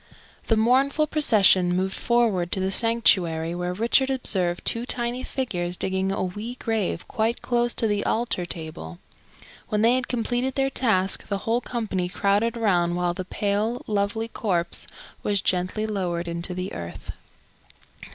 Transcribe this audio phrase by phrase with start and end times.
[0.47, 6.11] The mournful procession moved forward to the sanctuary, where Richard observed two tiny figures digging
[6.11, 8.97] a wee grave quite close to the altar table.
[9.69, 14.27] When they had completed their task, the whole company crowded around while the pale, lovely
[14.27, 14.87] corpse
[15.21, 17.11] was gently lowered into the earth.